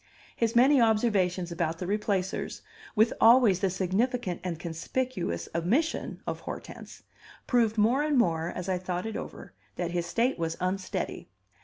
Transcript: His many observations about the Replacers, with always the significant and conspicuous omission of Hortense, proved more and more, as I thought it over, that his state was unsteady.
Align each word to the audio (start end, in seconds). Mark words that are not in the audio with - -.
His 0.35 0.55
many 0.55 0.81
observations 0.81 1.51
about 1.51 1.77
the 1.77 1.85
Replacers, 1.85 2.63
with 2.95 3.13
always 3.21 3.59
the 3.59 3.69
significant 3.69 4.41
and 4.43 4.57
conspicuous 4.57 5.47
omission 5.53 6.23
of 6.25 6.39
Hortense, 6.39 7.03
proved 7.45 7.77
more 7.77 8.01
and 8.01 8.17
more, 8.17 8.49
as 8.55 8.67
I 8.67 8.79
thought 8.79 9.05
it 9.05 9.15
over, 9.15 9.53
that 9.75 9.91
his 9.91 10.07
state 10.07 10.39
was 10.39 10.57
unsteady. 10.59 11.29